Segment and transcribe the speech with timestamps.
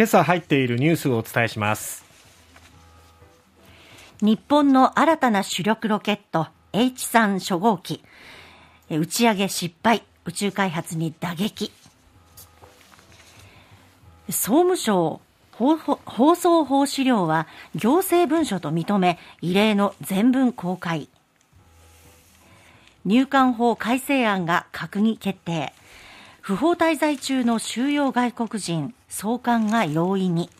[0.00, 2.06] 今朝入っているニュースをお伝えします。
[4.22, 8.02] 日本の新たな主力ロケット H3 初号機。
[8.88, 10.02] 打ち上げ失敗。
[10.24, 11.70] 宇宙開発に打撃。
[14.30, 15.20] 総務省
[15.52, 21.10] 放送法資料は行政文書と認め異例の全文公開。
[23.04, 25.74] 入管法改正案が閣議決定。
[26.50, 30.50] 不法滞在中の収容外国人送還が容易に。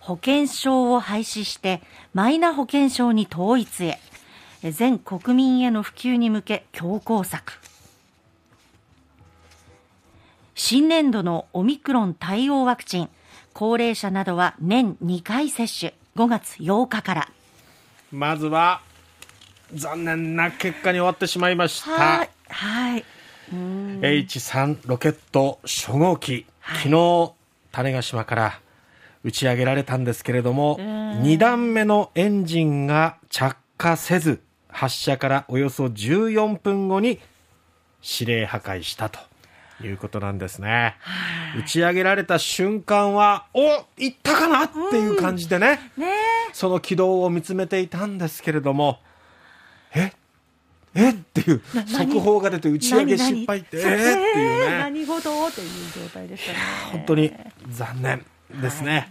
[0.00, 1.80] 保険証を廃止して
[2.12, 4.00] マイナ保険証に統一へ。
[4.64, 7.60] 全国民への普及に向け強硬策。
[10.56, 13.08] 新年度のオミクロン対応ワクチン
[13.52, 17.28] 高齢者などは年2回接種5月8日から。
[18.10, 18.80] まずは
[19.72, 21.92] 残念な結果に終わってしまいました。
[21.92, 23.15] はいはい
[23.52, 27.32] H3 ロケット初号機、はい、昨日
[27.72, 28.60] 種子島から
[29.22, 37.20] 打ち上げられたんですけれども2段目のエンジンが着火せず発射からおよそ14分後に
[38.02, 39.18] 指令破壊したと
[39.82, 40.96] いうことなんですね。
[41.58, 45.92] 打ち上げられた瞬間は、お行ったかなっていう感じでね。
[45.96, 46.04] うん。
[46.04, 46.12] ね、
[46.52, 49.00] その軌道を見つめていたんですけれども、
[49.94, 50.12] え
[50.96, 51.10] え？
[51.10, 51.62] っていう。
[51.86, 53.78] 速報が出て打ち上げ失敗って。
[53.78, 53.80] え？
[53.80, 53.88] って
[54.40, 54.78] いうね。
[54.78, 55.06] 何？
[55.06, 55.68] 事という
[56.04, 56.58] 状態でしたね
[56.90, 57.32] 本当に
[57.70, 58.26] 残念
[58.60, 59.08] ですね、はい、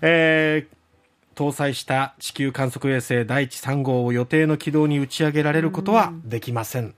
[0.00, 6.94] えー、搭載した地球観測衛星第一3号を予定の軌道に打ち上げられることはできません、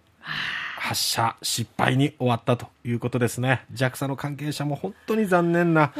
[0.87, 5.93] 発射失敗に終わったということですね JAXA の関係者も本当に残念な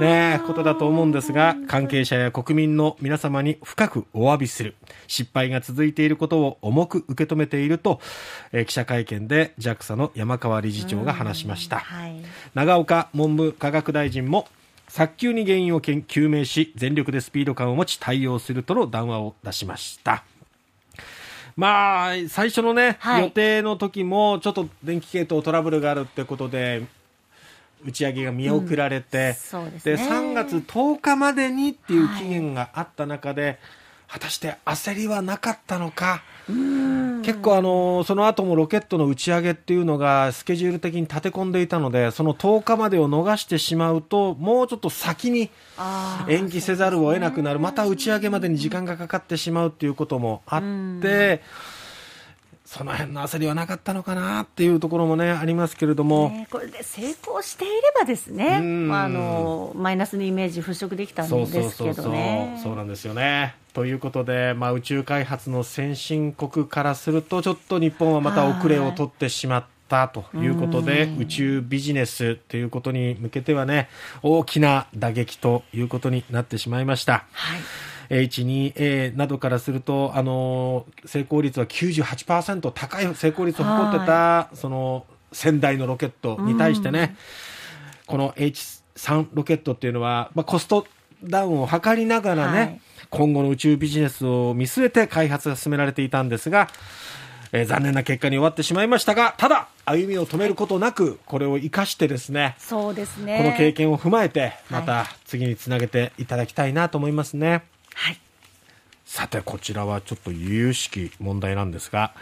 [0.00, 4.74] ね、ことだと思うんですが、関係者や国民の皆様に深くお詫びする。
[5.06, 8.00] 失敗が続いていることを重く受け止めていると、
[8.50, 11.80] えー、記者会見で JAXA の山川理事長が話しました。
[11.80, 12.16] はい、
[12.54, 14.48] 長岡文部科学大臣も、
[14.88, 20.24] 早急に原因を究明し、全力でスピード感を持ち対応するとの談話を出しました。
[21.60, 26.86] まあ、最初のね、はい、予定の時も、ちょっと電気系統トラブルがあるってことで、
[27.84, 33.58] 打ち上げが見送られて、うん、で、ね、3月10日までにっていう期限があった中で、はい、
[34.08, 36.22] 果たして焦りはなかったのか、
[37.22, 45.50] 結構あのその後もロケットの打ち上げっていうのがスケジュール的に立て込んでいたのでその10日までを逃してしまうともうちょっと先に
[46.28, 50.62] 延期せざるを得なくなる、また打ち上げまでに時間がかかってしまうっていうこともあっ
[51.00, 51.42] て。
[52.70, 62.60] その辺の焦りはなかったのかなっていうところもねありますけれども、ね、これで成功していればですね、まあ、あのマイナスのイメージ払拭できたんですけどね。
[62.62, 73.88] そうなんですよねということで、まあ、宇宙開発の先進国からするとちょっと日本はまた遅れを取ってしまったということで、宇宙ビジネスということに向けてはね
[74.22, 77.24] 大きな打撃ということになってしまいました。
[77.32, 77.60] はい。
[78.10, 87.16] H2A などからすると、あの成功率は98%高い成功率を誇ってた、その仙台のロケットに対してね、
[88.06, 90.84] この H3 ロケットっていうのは、まあ、コスト
[91.24, 96.68] ダウンを図りながらね、はい、今後の宇宙ビジネスを見据えて開発が進められていたんですが、
[97.52, 103.38] えー、残念な結果に終わってしまいましたが、ただ、歩みを止めることなく、これを生かしてですね、そうですね。
[103.38, 107.64] この経験を踏まえて、また次につなげていただきたいなと思いますね。
[107.94, 108.20] はい、
[109.04, 112.12] さてこちらはちょっと由々しき問題なんですが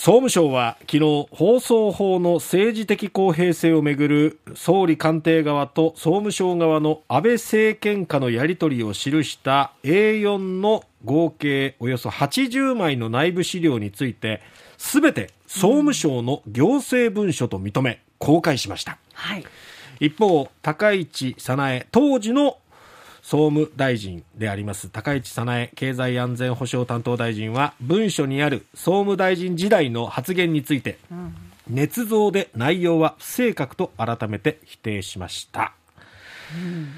[0.00, 14.40] 総務省は昨日放送法の政治的公平性をめぐる総理官邸側と総務省側の安倍政権下のやり取りを記した A4 の合計およそ80枚の内部資料について
[14.78, 19.44] すべて総務省の行政文書と認め公開しました、はい、
[20.00, 22.56] 一方高市早苗当時の
[23.22, 31.34] 総務大臣であります高市早苗経済安全保障担当大臣は文書にある総務大臣時代の発言について、うん、
[31.72, 35.72] 捏造で内容は不正確と改めて否定しました、
[36.54, 36.88] うん、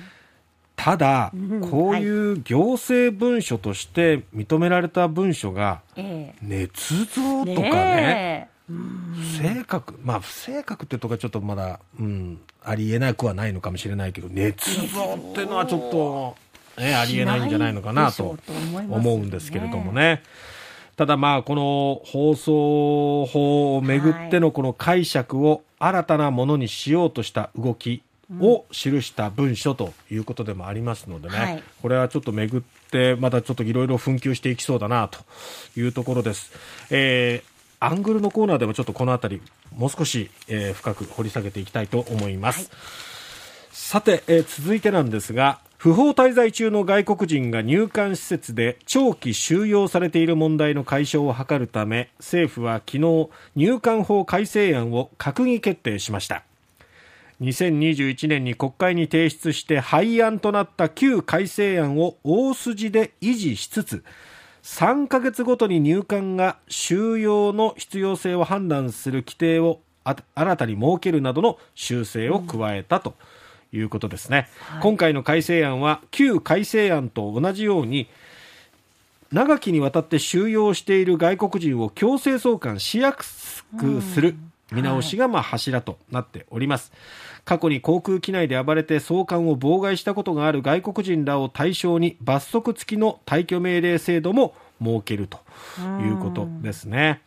[0.77, 6.69] ただ、うん、こういう行政文書として認められた文書が、捏
[7.07, 14.55] 造とかね、不正確、まあ不正確ってとかちょっとまだ、うん、ありえなくはないのかもしれないけど、捏
[14.93, 16.37] 造っていうのはちょっと、
[16.81, 18.39] ね、ありえないんじゃないのかなと
[18.89, 20.23] 思うんですけれどもね。
[20.97, 28.03] ただまあ、この放送法をめぐってのこの解釈を新たなものにしようとした動き
[28.41, 35.19] を記した文書ということでもありますのでね、はい、これはちょっとめぐって、またちょっといろいろ紛糾していきそうだなと
[35.77, 36.53] いうところです。
[36.91, 37.52] えー
[37.85, 39.43] アングルのコーナーでもちょっとこの辺り
[39.77, 42.59] もう少し、えー、深く掘り下げていきたいと思います。
[42.61, 43.13] はい
[43.73, 56.45] さて、えー、続いてなんですが不法滞在中の外国人が入管施設で長期収容されている問題の解消を図るため政府は昨日入管法改正案を閣議決定しました
[57.41, 64.05] 2021年に国会に提出して廃案となった旧改正案を大筋で維持しつつ
[64.63, 73.15] 3ヶ月ごとに入管が収容の必要性を判断する規定を新たに設けるなどの修正を加えたと
[73.73, 78.09] いうことですね、はい、今回の改正案は旧改正案と同じように
[79.33, 84.37] 長きにわたって収容している外国人を強制送還しやすくする
[84.73, 86.93] 見直しがまあ柱となっております、
[87.45, 95.39] 過去に航空機内で暴れて送還を妨害したことがある外国人らを対象に罰則付きの退去命令制度も設けると
[96.01, 97.21] いうことですね。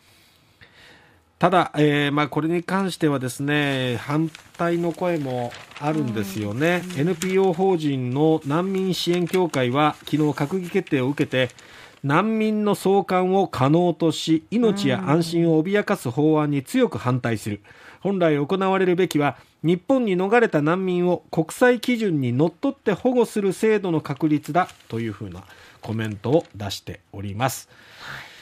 [1.45, 11.53] ただ、えーまあ、これに関してはですね反対の声もあるんですよね、うん、NPO 法人の難民支援協会は昨日閣議決定を受けて
[12.01, 17.61] 難民の送還を可能とし命や安心を脅かす法案に強く反対する。
[17.99, 25.43] 本来行われるべきは日本に逃れた難民を国際基準にのっとって保護する制度の確立だというふうな
[25.81, 27.69] コメントを出しております。
[27.99, 28.34] はい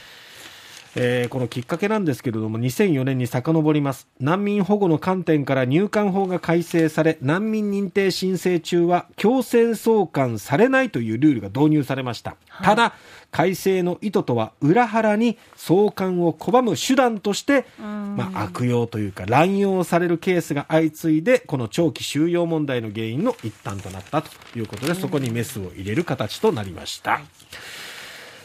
[0.96, 4.08] えー、このきっかけなんですけれども2004年に遡ります。
[4.20, 12.94] 難民保護の観点から入管法が改正され難民認定申請中は強制送還されないというルールが導入されました、はい、ただ
[13.30, 27.20] 改正の意図とは裏腹に送還を拒む手段として、まあ、悪用というか乱用されるケースが相次いでこの長期収容問題の原因の一端となったということでそこにメスを入れる形となりました。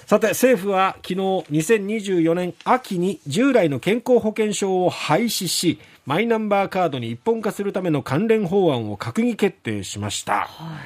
[0.09, 5.77] さて政府は昨日2024年秋に従来の健康保険証を廃止し
[6.07, 10.79] マイナンバーカードに一本化するための関連法案を閣議決定しました、はい、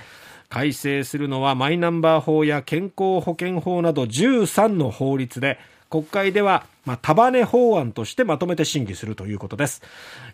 [0.50, 5.58] 改正するのはマイナンバー法や健康保険法など13の法律で
[5.90, 9.81] 国会では、まあ、束ね法案としてまとめて審議するということです。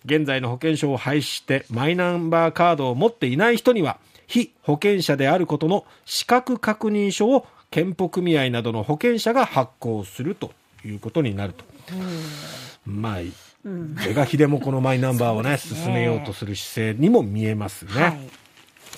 [0.05, 10.51] 現在の保険証を廃止してマイナンバーカードを持っていない人には非保険者であることの資格確認書を健保組合などの保険者が発行すると
[10.85, 11.63] いうことになると。
[12.85, 13.19] まあ
[14.03, 17.91] 是が非でもこのマイナンバーをね進めようとする姿勢にも見えますね。
[18.01, 18.29] はい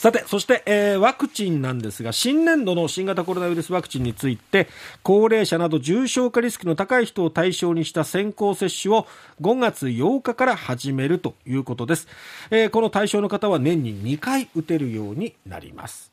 [0.01, 4.67] さて、そして、えー、ワクチンなんですが、新年度の新型コロナウイルスワクチンについて、
[5.03, 9.05] 高齢者など重症化リスクの高い人を対象にした先行接種を
[9.41, 12.07] 5月8日から始めるということです。
[12.49, 16.10] えー、この対象の方は年に2回打てるようになります。